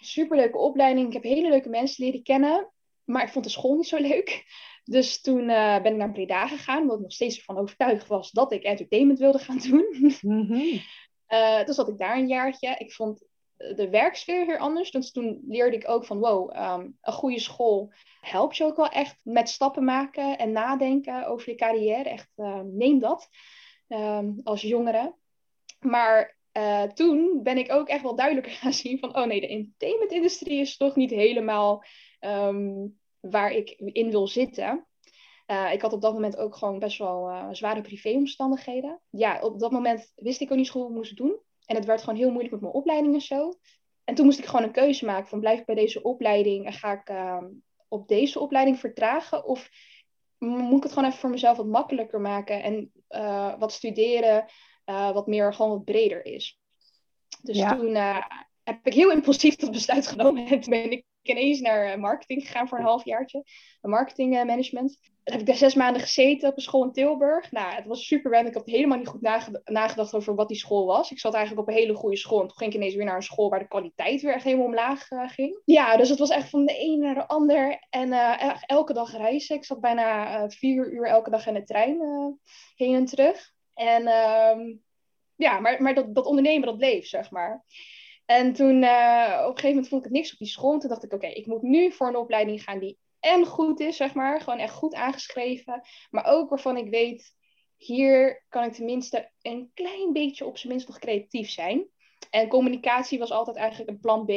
[0.00, 1.06] Superleuke opleiding.
[1.06, 2.68] Ik heb hele leuke mensen leren kennen.
[3.08, 4.44] Maar ik vond de school niet zo leuk.
[4.84, 8.30] Dus toen uh, ben ik naar Breda gegaan, omdat ik nog steeds ervan overtuigd was
[8.30, 9.86] dat ik entertainment wilde gaan doen.
[10.20, 10.62] Mm-hmm.
[11.28, 12.74] uh, dus zat ik daar een jaartje.
[12.78, 14.90] Ik vond de werksfeer weer anders.
[14.90, 18.88] Dus toen leerde ik ook van wow, um, een goede school helpt je ook wel
[18.88, 22.08] echt met stappen maken en nadenken over je carrière.
[22.08, 23.28] Echt, uh, neem dat
[23.88, 25.14] um, als jongere.
[25.80, 29.48] Maar uh, toen ben ik ook echt wel duidelijker gaan zien van, oh nee, de
[29.48, 31.84] entertainment-industrie is toch niet helemaal
[32.20, 34.86] um, waar ik in wil zitten.
[35.46, 39.00] Uh, ik had op dat moment ook gewoon best wel uh, zware privéomstandigheden.
[39.10, 41.38] Ja, op dat moment wist ik ook niet goed wat ik moest doen.
[41.66, 43.52] En het werd gewoon heel moeilijk met mijn opleiding en zo.
[44.04, 46.72] En toen moest ik gewoon een keuze maken van blijf ik bij deze opleiding en
[46.72, 47.44] ga ik uh,
[47.88, 49.68] op deze opleiding vertragen of
[50.38, 54.44] moet ik het gewoon even voor mezelf wat makkelijker maken en uh, wat studeren
[54.84, 56.60] wat meer gewoon wat breder is.
[57.42, 57.76] Dus ja.
[57.76, 57.94] toen
[58.62, 62.42] heb ik heel impulsief dat besluit genomen en toen ben ik ineens naar eh, marketing
[62.42, 63.44] gegaan voor een halfjaartje.
[63.80, 64.98] Marketingmanagement.
[65.24, 67.52] Dan heb ik daar zes maanden gezeten op een school in Tilburg.
[67.52, 68.52] Nou, het was super wennen.
[68.52, 69.20] Ik had helemaal niet goed
[69.64, 71.10] nagedacht over wat die school was.
[71.10, 72.40] Ik zat eigenlijk op een hele goede school.
[72.40, 74.66] En toen ging ik ineens weer naar een school waar de kwaliteit weer echt helemaal
[74.66, 75.60] omlaag uh, ging.
[75.64, 77.86] Ja, dus het was echt van de een naar de ander.
[77.90, 79.56] En uh, elke dag reizen.
[79.56, 81.98] Ik zat bijna vier uur elke dag in de trein
[82.76, 83.52] heen en terug.
[83.74, 84.76] En ehm,
[85.36, 87.64] ja, maar, maar dat, dat ondernemen, dat bleef, zeg maar.
[88.28, 90.72] En toen uh, op een gegeven moment vond ik het niks op die school.
[90.72, 93.80] En toen dacht ik, oké, ik moet nu voor een opleiding gaan die en goed
[93.80, 94.40] is, zeg maar.
[94.40, 95.82] Gewoon echt goed aangeschreven.
[96.10, 97.36] Maar ook waarvan ik weet,
[97.76, 101.86] hier kan ik tenminste een klein beetje op zijn minst nog creatief zijn.
[102.30, 104.32] En communicatie was altijd eigenlijk een plan B,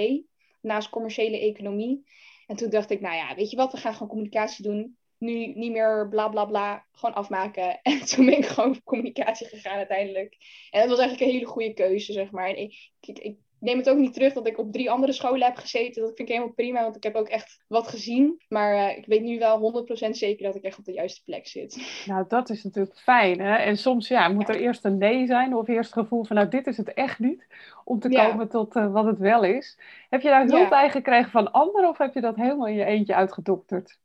[0.61, 2.03] naast commerciële economie.
[2.47, 4.97] En toen dacht ik, nou ja, weet je wat, we gaan gewoon communicatie doen.
[5.17, 7.79] Nu niet meer bla bla bla, gewoon afmaken.
[7.81, 10.37] En toen ben ik gewoon voor communicatie gegaan uiteindelijk.
[10.69, 12.49] En dat was eigenlijk een hele goede keuze, zeg maar.
[12.49, 15.55] En ik, ik neem het ook niet terug dat ik op drie andere scholen heb
[15.55, 16.01] gezeten.
[16.01, 18.41] Dat vind ik helemaal prima, want ik heb ook echt wat gezien.
[18.49, 21.47] Maar eh, ik weet nu wel 100% zeker dat ik echt op de juiste plek
[21.47, 22.03] zit.
[22.05, 23.39] Nou, dat is natuurlijk fijn.
[23.39, 23.55] Hè?
[23.55, 26.47] En soms ja, moet er eerst een nee zijn of eerst het gevoel van, nou,
[26.47, 27.47] dit is het echt niet.
[27.83, 29.77] Om te komen tot uh, wat het wel is.
[30.09, 32.85] Heb je daar hulp bij gekregen van anderen of heb je dat helemaal in je
[32.85, 33.99] eentje uitgedokterd?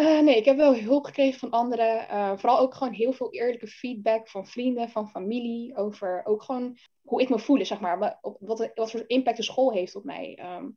[0.00, 2.06] Uh, nee, ik heb wel hulp gekregen van anderen.
[2.38, 5.76] vooral ook gewoon heel veel eerlijke feedback van vrienden, van familie.
[5.76, 7.98] Over ook gewoon hoe ik me voel, zeg maar.
[8.40, 10.38] Wat, wat voor impact de school heeft op mij.
[10.56, 10.76] Um,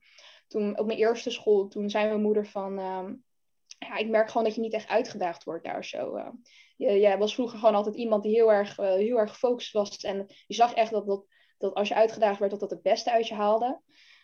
[0.51, 2.79] toen, op mijn eerste school, toen zei mijn moeder van...
[2.79, 3.15] Ehm,
[3.79, 6.17] ja, ik merk gewoon dat je niet echt uitgedaagd wordt daar zo.
[6.17, 6.29] Uh,
[6.77, 9.97] je, jij was vroeger gewoon altijd iemand die heel erg, heel erg gefocust was.
[9.97, 11.25] En je zag echt dat, dat,
[11.57, 13.81] dat als je uitgedaagd werd, dat dat het beste uit je haalde.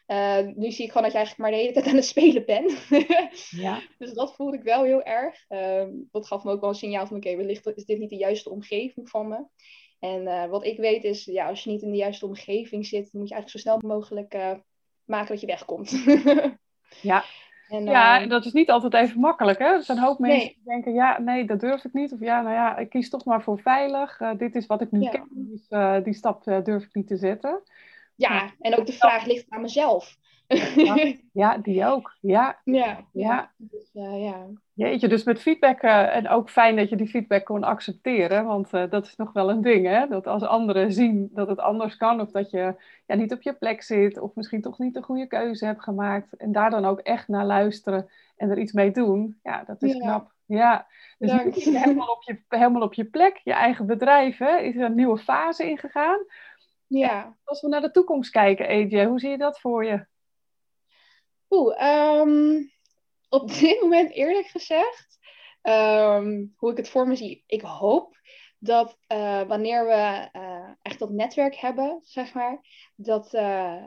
[0.08, 2.46] Uh, nu zie ik gewoon dat je eigenlijk maar de hele tijd aan het spelen
[2.46, 2.88] bent.
[3.66, 3.82] ja.
[3.98, 5.46] Dus dat voelde ik wel heel erg.
[5.50, 8.10] Uh, dat gaf me ook wel een signaal van, oké, okay, wellicht is dit niet
[8.10, 9.46] de juiste omgeving van me.
[10.00, 13.12] En uh, wat ik weet is, ja, als je niet in de juiste omgeving zit,
[13.12, 14.52] dan moet je eigenlijk zo snel mogelijk uh,
[15.06, 16.04] maken dat je wegkomt.
[17.02, 17.24] ja.
[17.68, 19.60] En, ja, en dat is niet altijd even makkelijk.
[19.60, 19.66] Hè?
[19.66, 20.54] Er zijn een hoop mensen nee.
[20.54, 22.14] die denken, ja, nee, dat durf ik niet.
[22.14, 24.20] Of ja, nou ja, ik kies toch maar voor veilig.
[24.20, 25.10] Uh, dit is wat ik nu ja.
[25.10, 25.68] ken, dus
[26.04, 27.62] die stap durf ik niet te zetten.
[28.18, 30.18] Ja, en ook de vraag ligt aan mezelf.
[30.76, 32.16] Ja, ja, die ook.
[32.22, 32.60] Ja.
[32.64, 33.06] Ja.
[33.12, 33.52] ja.
[33.58, 34.46] Dus, uh, ja.
[34.74, 38.74] Jeetje, dus met feedback, uh, en ook fijn dat je die feedback kon accepteren, want
[38.74, 40.08] uh, dat is nog wel een ding, hè?
[40.08, 42.76] Dat als anderen zien dat het anders kan, of dat je
[43.06, 46.36] ja, niet op je plek zit, of misschien toch niet de goede keuze hebt gemaakt,
[46.36, 49.94] en daar dan ook echt naar luisteren en er iets mee doen, ja, dat is
[49.94, 50.00] ja.
[50.00, 50.36] knap.
[50.46, 54.58] Ja, dus je helemaal op je, helemaal op je plek, je eigen bedrijf, hè?
[54.58, 56.20] is er een nieuwe fase ingegaan.
[56.88, 57.38] Ja.
[57.44, 60.06] als we naar de toekomst kijken, AJ, hoe zie je dat voor je?
[61.50, 61.82] Oeh,
[62.20, 62.72] um,
[63.30, 65.20] op dit moment eerlijk gezegd,
[65.62, 68.18] um, hoe ik het voor me zie, ik hoop
[68.60, 72.60] dat uh, wanneer we uh, echt dat netwerk hebben, zeg maar,
[72.96, 73.84] dat, uh,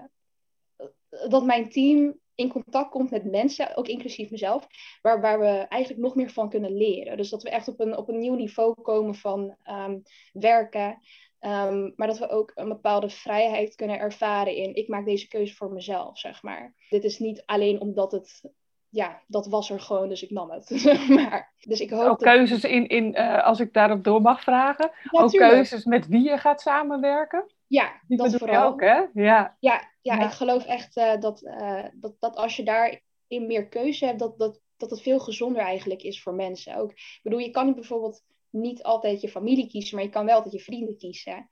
[1.28, 4.66] dat mijn team in contact komt met mensen, ook inclusief mezelf,
[5.02, 7.16] waar, waar we eigenlijk nog meer van kunnen leren.
[7.16, 11.00] Dus dat we echt op een, op een nieuw niveau komen van um, werken.
[11.40, 15.54] Um, maar dat we ook een bepaalde vrijheid kunnen ervaren in ik maak deze keuze
[15.54, 16.74] voor mezelf, zeg maar.
[16.88, 18.50] Dit is niet alleen omdat het,
[18.88, 20.70] ja, dat was er gewoon, dus ik nam het.
[21.08, 24.90] maar, dus ik hoop ook keuzes in, in uh, als ik daarop door mag vragen,
[25.10, 27.46] ja, ook keuzes met wie je gaat samenwerken.
[27.66, 28.66] Ja, Die dat vooral.
[28.66, 28.96] ook, hè?
[28.96, 30.24] Ja, ja, ja, ja.
[30.24, 34.38] ik geloof echt uh, dat, uh, dat, dat als je daarin meer keuze hebt, dat,
[34.38, 36.76] dat, dat het veel gezonder eigenlijk is voor mensen.
[36.76, 40.24] Ook, ik bedoel, je kan niet bijvoorbeeld niet altijd je familie kiezen, maar je kan
[40.24, 41.48] wel altijd je vrienden kiezen.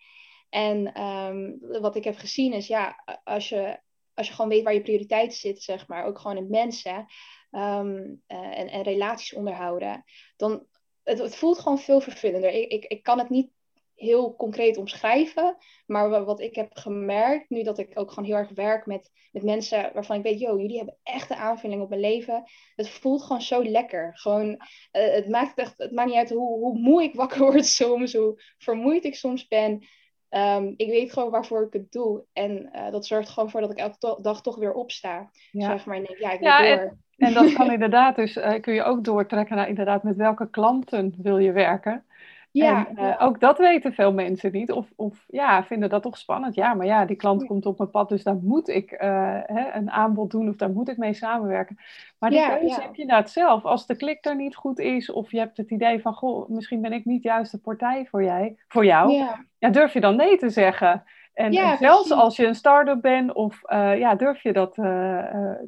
[0.49, 3.81] En um, wat ik heb gezien is, ja, als je,
[4.15, 7.07] als je gewoon weet waar je prioriteit zit, zeg maar, ook gewoon in mensen
[7.51, 10.05] um, uh, en, en relaties onderhouden,
[10.37, 10.67] dan
[11.03, 12.51] het, het voelt gewoon veel vervullender.
[12.51, 13.51] Ik, ik, ik kan het niet
[13.99, 15.57] heel concreet omschrijven.
[15.87, 19.43] Maar wat ik heb gemerkt, nu dat ik ook gewoon heel erg werk met, met
[19.43, 22.43] mensen waarvan ik weet, joh, jullie hebben echt een aanvulling op mijn leven.
[22.75, 24.11] Het voelt gewoon zo lekker.
[24.15, 24.57] Gewoon, uh,
[24.93, 28.43] het, maakt echt, het maakt niet uit hoe, hoe moe ik wakker word soms, hoe
[28.59, 29.87] vermoeid ik soms ben.
[30.31, 32.25] Um, ik weet gewoon waarvoor ik het doe.
[32.33, 35.31] En uh, dat zorgt gewoon voor dat ik elke to dag toch weer opsta.
[35.51, 35.67] Ja.
[35.67, 36.99] Zeg maar, en denk, ja, ik wil ja, door.
[37.17, 40.51] En, en dat kan inderdaad dus, uh, kun je ook doortrekken naar inderdaad met welke
[40.51, 42.05] klanten wil je werken.
[42.51, 44.73] Ja, en, uh, ook dat weten veel mensen niet.
[44.73, 46.55] Of, of ja, vinden dat toch spannend.
[46.55, 48.99] Ja, maar ja, die klant komt op mijn pad, dus daar moet ik uh,
[49.43, 51.77] hè, een aanbod doen of daar moet ik mee samenwerken.
[52.19, 52.81] Maar die ja, keuze ja.
[52.83, 53.65] heb je inderdaad zelf.
[53.65, 56.81] Als de klik er niet goed is, of je hebt het idee van, goh, misschien
[56.81, 59.13] ben ik niet juist de partij voor, jij, voor jou.
[59.13, 59.45] Ja.
[59.59, 61.05] ja durf je dan nee te zeggen?
[61.35, 64.77] En, en zelfs als je een start-up bent, of uh, ja, durf je dat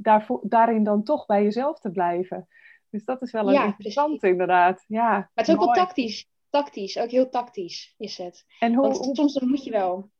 [0.02, 2.48] daarvoor, daarin dan toch bij jezelf te blijven.
[2.90, 4.84] Dus dat is wel een interessant inderdaad.
[4.88, 8.44] Ja, maar het is ook wel tactisch tactisch, ook heel tactisch is het.
[8.58, 10.10] En hoe, Want soms dan moet je wel,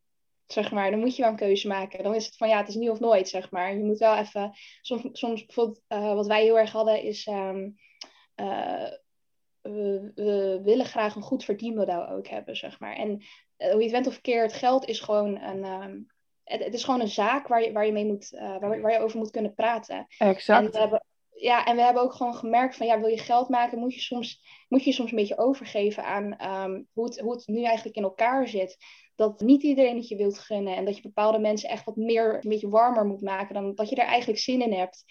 [0.47, 2.03] zeg maar, dan moet je wel een keuze maken.
[2.03, 3.73] Dan is het van ja, het is nu of nooit, zeg maar.
[3.73, 7.77] Je moet wel even, soms, soms bijvoorbeeld, uh, wat wij heel erg hadden is, um,
[8.37, 8.89] uh,
[9.61, 12.95] we, we, willen graag een goed verdienmodel ook hebben, zeg maar.
[12.95, 16.07] En uh, hoe je het went of keert, geld is gewoon een, um,
[16.45, 18.99] het, het, is gewoon een zaak waar je, waar je mee moet, waar, waar je
[18.99, 20.07] over moet kunnen praten.
[20.19, 20.65] Exact.
[20.65, 21.05] En we hebben
[21.41, 24.01] ja, en we hebben ook gewoon gemerkt van ja, wil je geld maken, moet je
[24.01, 26.25] soms, moet je soms een beetje overgeven aan
[26.65, 28.77] um, hoe, het, hoe het nu eigenlijk in elkaar zit.
[29.17, 32.35] Dat niet iedereen het je wilt gunnen en dat je bepaalde mensen echt wat meer,
[32.35, 35.05] een beetje warmer moet maken dan dat je er eigenlijk zin in hebt.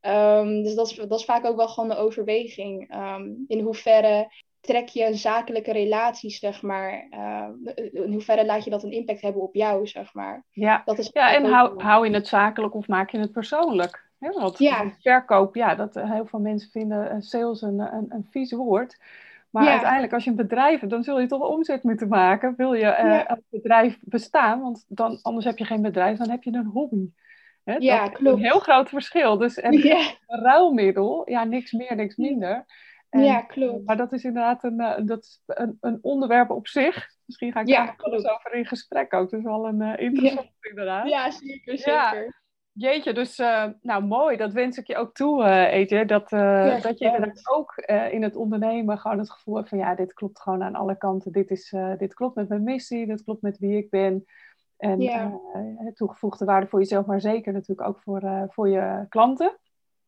[0.00, 2.94] Um, dus dat is, dat is vaak ook wel gewoon de overweging.
[2.94, 7.48] Um, in hoeverre trek je een zakelijke relatie, zeg maar, uh,
[7.92, 10.44] in hoeverre laat je dat een impact hebben op jou, zeg maar.
[10.50, 14.09] Ja, dat is ja en hou, hou je het zakelijk of maak je het persoonlijk?
[14.20, 14.92] Want ja.
[15.00, 18.98] verkoop, ja, dat eh, heel veel mensen vinden sales een, een, een vies woord.
[19.50, 22.54] Maar uiteindelijk, als je een bedrijf hebt, dan zul je toch omzet moeten maken.
[22.56, 24.60] Wil je uh, als bedrijf bestaan?
[24.60, 27.10] Want dan, anders heb je geen bedrijf, dan heb je een hobby.
[27.64, 27.74] Hè?
[27.78, 28.38] Ja, dat klopt.
[28.38, 29.36] Is een heel groot verschil.
[29.36, 30.10] Dus en Ja.
[30.26, 32.64] een ruilmiddel, ja, niks meer, niks minder.
[33.10, 33.86] En, Ja, klopt.
[33.86, 37.08] Maar dat is inderdaad een, eh, dat is een, een onderwerp op zich.
[37.24, 39.30] Misschien ga ik daar nog eens over in gesprek ook.
[39.30, 41.08] Dat is wel een eh, interessant inderdaad.
[41.08, 42.10] Ja, zeker, Ja.
[42.10, 42.39] zeker.
[42.72, 46.04] Jeetje, dus eh, nou mooi, dat wens ik je ook toe, Etje.
[46.04, 47.76] Dat, eh, Ja, dat je inderdaad ook
[48.10, 51.32] in het ondernemen gewoon het gevoel hebt van ja, dit klopt gewoon aan alle kanten.
[51.32, 54.24] Dit, is, dit klopt met mijn missie, dit klopt met wie ik ben.
[54.76, 55.40] En Ja.
[55.94, 59.58] toegevoegde waarde voor jezelf, maar zeker natuurlijk ook voor, voor je klanten.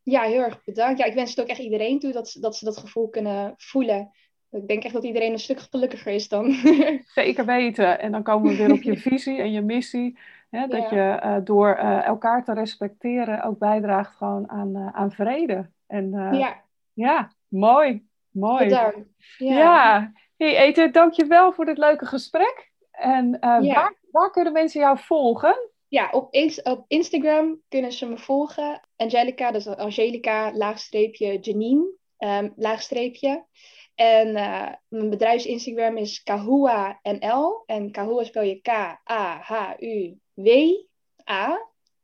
[0.02, 0.98] Ja, heel erg bedankt.
[0.98, 4.10] Ja, ik wens het ook echt iedereen toe dat, dat ze dat gevoel kunnen voelen.
[4.50, 6.52] Ik denk echt dat iedereen een stuk gelukkiger is dan.
[7.14, 8.00] Zeker weten.
[8.00, 10.18] En dan komen we weer op je visie en je missie.
[10.52, 10.96] Hè, dat Ja.
[10.96, 15.70] je eh, door eh, elkaar te respecteren ook bijdraagt gewoon aan, eh, aan vrede.
[15.86, 16.62] En ja.
[16.92, 18.06] ja, mooi.
[18.30, 18.64] Mooi.
[18.64, 19.08] bedankt.
[19.38, 19.56] Ja.
[19.56, 20.12] Ja.
[20.36, 22.72] Hey Ete, dankjewel voor dit leuke gesprek.
[22.90, 23.60] En Ja.
[23.60, 25.70] waar, waar kunnen mensen jou volgen?
[25.88, 28.80] Ja, op, op Instagram kunnen ze me volgen.
[28.96, 33.44] Angelica, dus Angelica, laagstreepje Janine, ehm, laagstreepje.
[33.94, 34.32] En
[34.88, 37.62] mijn bedrijfs Instagram is Kahua NL.
[37.66, 40.21] En Kahua spel je K-A-H-U-W-A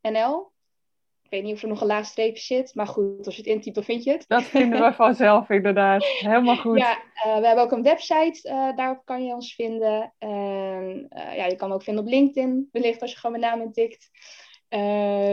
[0.03, 0.53] NL.
[1.31, 3.75] Ik weet niet of er nog een laagstreepje zit, maar goed, als je het intypt,
[3.75, 4.25] dan vind je het.
[4.29, 6.05] Dat vinden we vanzelf inderdaad.
[6.05, 6.79] Helemaal goed.
[6.79, 10.15] Ja, eh, we hebben ook een website, eh, daarop kan je ons vinden.
[10.19, 13.53] En eh, ja, je kan me ook vinden op LinkedIn, wellicht als je gewoon mijn
[13.53, 14.11] naam intikt.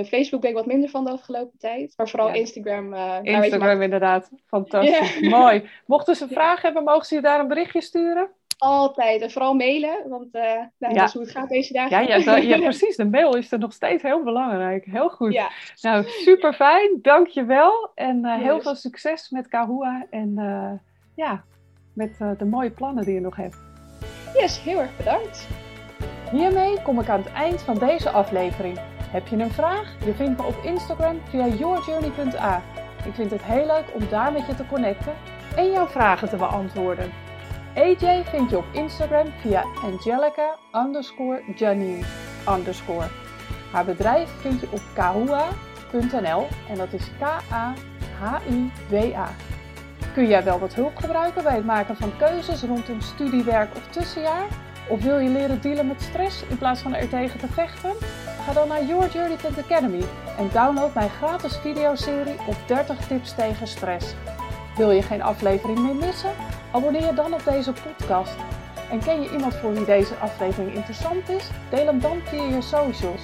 [0.07, 2.33] Facebook ben ik wat minder van de afgelopen tijd, maar vooral Ja.
[2.33, 2.93] Instagram.
[3.23, 4.29] Instagram maar inderdaad.
[4.45, 5.19] Fantastisch.
[5.19, 5.69] Mooi.
[5.85, 8.31] Mochten ze vragen hebben, mogen ze je daar een berichtje sturen?
[8.57, 9.21] Altijd.
[9.21, 10.41] En vooral mailen, want eh
[10.77, 10.99] nou, Ja.
[10.99, 12.07] dat is hoe het gaat deze dagen.
[12.07, 12.95] Ja, ja, ja, precies.
[12.95, 14.85] De mail is er nog steeds heel belangrijk.
[14.85, 15.33] Heel goed.
[15.33, 15.49] Ja.
[15.81, 16.99] Nou, super fijn.
[17.01, 17.91] Dank je wel.
[17.95, 20.05] En eh, heel veel succes met Kahua.
[20.09, 20.71] En eh,
[21.15, 21.43] ja,
[21.93, 23.57] met eh, de mooie plannen die je nog hebt.
[24.33, 25.47] Yes, heel erg bedankt.
[26.31, 28.79] Hiermee kom ik aan het eind van deze aflevering.
[29.11, 29.95] Heb je een vraag?
[30.05, 32.61] Je vindt me op Instagram via yourjourney.a.
[33.05, 35.13] Ik vind het heel leuk om daar met je te connecten
[35.55, 37.24] en jouw vragen te beantwoorden.
[37.75, 42.03] AJ vind je op Instagram via Angelica underscore Janine
[42.49, 43.07] underscore.
[43.71, 47.69] Haar bedrijf vind je op kahua.nl en dat is K-A-H-U-W-A.
[50.13, 54.47] Kun jij wel wat hulp gebruiken bij het maken van keuzes rondom studiewerk of tussenjaar?
[54.89, 57.93] Of wil je leren dealen met stress in plaats van er tegen te vechten?
[58.45, 60.03] Ga dan naar yourjourney.academy
[60.37, 64.15] en download mijn gratis videoserie op 30 tips tegen stress.
[64.75, 66.31] Wil je geen aflevering meer missen?
[66.71, 68.35] Abonneer je dan op deze podcast.
[68.91, 71.49] En ken je iemand voor wie deze aflevering interessant is?
[71.69, 73.21] Deel hem dan via je socials.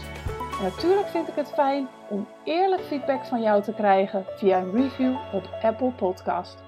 [0.57, 4.71] En natuurlijk vind ik het fijn om eerlijk feedback van jou te krijgen via een
[4.71, 6.63] review op Apple Podcast.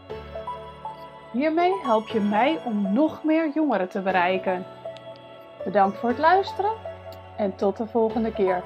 [1.32, 4.65] Hiermee help je mij om nog meer jongeren te bereiken.
[5.63, 6.72] Bedankt voor het luisteren
[7.38, 8.63] en tot de volgende keer.